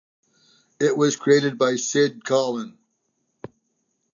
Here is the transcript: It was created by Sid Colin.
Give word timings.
It 0.79 0.97
was 0.97 1.15
created 1.15 1.59
by 1.59 1.75
Sid 1.75 2.25
Colin. 2.25 2.75